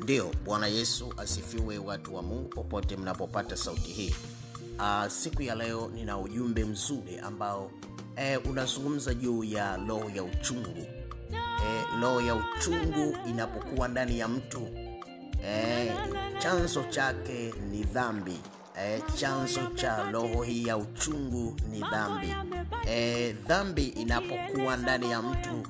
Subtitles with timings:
[0.00, 4.14] Ndiyo, Bwana Yesu asifiwe, watu wa Mungu popote mnapopata sauti hii.
[4.78, 7.70] Uh, siku ya leo nina ujumbe mzuri ambao
[8.16, 10.86] eh, unazungumza juu ya roho ya uchungu.
[11.32, 14.68] Eh, roho ya uchungu inapokuwa ndani ya mtu
[15.44, 15.92] eh,
[16.38, 18.40] chanzo chake ni dhambi.
[18.84, 22.34] Eh, chanzo cha roho hii ya uchungu ni dhambi.
[22.86, 25.62] Eh, dhambi inapokuwa ndani ya mtu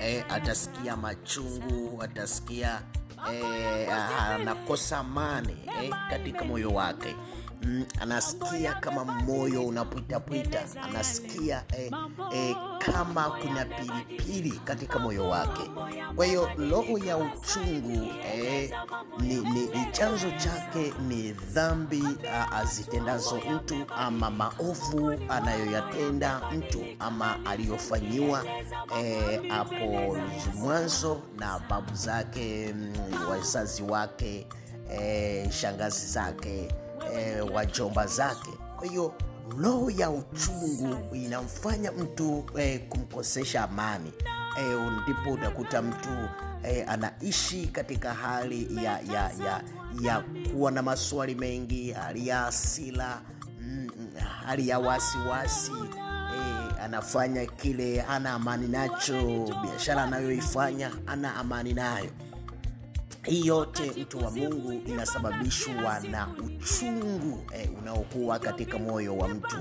[0.00, 2.82] eh, atasikia machungu, atasikia
[3.32, 3.88] eh,
[4.30, 7.16] anakosa amani eh, katika moyo wake
[7.62, 11.92] mm, anasikia kama moyo unapwitapwita, anasikia eh,
[12.34, 15.70] eh, kama kuna pilipili katika moyo wake.
[16.16, 18.70] Kwa hiyo roho ya uchungu eh,
[19.20, 22.02] ni, ni, ni chanzo chake ni dhambi
[22.52, 28.44] azitendazo mtu ama maovu anayoyatenda mtu ama aliyofanyiwa
[29.48, 30.22] hapo eh,
[30.54, 32.92] mwanzo na babu zake mm,
[33.30, 34.46] wazazi wake
[34.90, 36.74] eh, shangazi zake
[37.16, 38.50] e, wajomba zake.
[38.76, 39.14] Kwa hiyo
[39.58, 44.12] roho ya uchungu inamfanya mtu e, kumkosesha amani
[44.60, 44.62] e,
[45.02, 46.08] ndipo utakuta mtu
[46.64, 49.62] e, anaishi katika hali ya, ya, ya,
[50.02, 53.20] ya kuwa na maswali mengi, hali ya asila
[53.60, 53.88] mm,
[54.46, 55.72] hali ya wasiwasi
[56.34, 62.10] e, anafanya kile hana amani nacho, biashara anayoifanya hana amani nayo
[63.26, 69.56] hii yote mtu wa Mungu inasababishwa na uchungu eh, unaokuwa katika moyo wa mtu.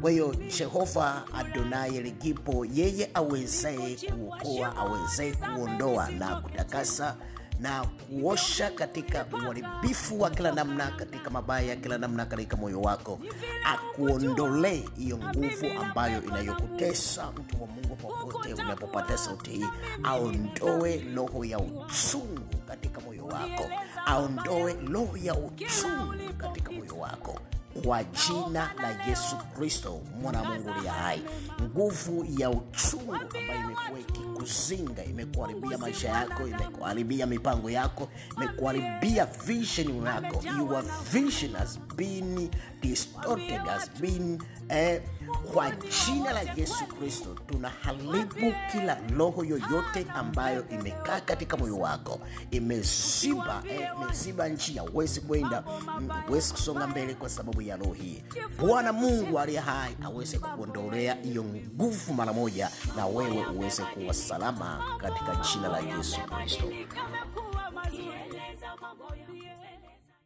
[0.00, 7.16] Kwa hiyo Jehova Adonai Eligipo, yeye awezaye kuokoa, awezaye kuondoa na kutakasa
[7.60, 13.18] na kuosha katika uharibifu wa kila namna, katika mabaya ya kila namna katika moyo wako,
[13.64, 19.66] akuondolee hiyo nguvu ambayo inayokutesa mtu wa Mungu, popote unapopata sauti hii,
[20.04, 23.64] aondoe roho ya uchungu katika moyo wako,
[24.06, 27.40] aondoe roho ya uchungu katika moyo wako.
[27.84, 31.22] Kwa jina la Yesu Kristo mwana wa Mungu aliye hai.
[31.62, 33.98] Nguvu ya uchungu ambayo imekuwa
[34.38, 40.42] ikikuzinga, imekuharibia maisha yako, imekuharibia mipango yako, imekuharibia vision yako.
[40.58, 40.82] Your
[41.12, 42.50] vision has been
[42.82, 44.38] distorted, has been
[44.68, 45.02] eh,
[45.52, 52.20] kwa jina la Yesu Kristo tunaharibu kila roho yoyote ambayo imekaa katika moyo wako,
[52.50, 55.64] imeziba eh, imeziba njia, huwezi kwenda,
[56.26, 58.24] huwezi kusonga mbele kwa sababu ya roho hii.
[58.60, 64.82] Bwana Mungu aliye hai aweze kukuondolea hiyo nguvu mara moja, na wewe uweze kuwa salama
[65.00, 66.64] katika jina la Yesu Kristo.